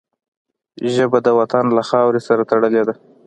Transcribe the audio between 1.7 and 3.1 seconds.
له خاورو سره تړلې ده